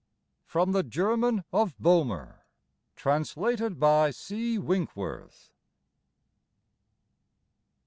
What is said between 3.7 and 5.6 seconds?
by C. WlNKWORTH.